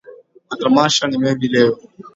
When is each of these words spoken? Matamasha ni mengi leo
Matamasha 0.49 1.03
ni 1.07 1.17
mengi 1.17 1.47
leo 1.47 1.77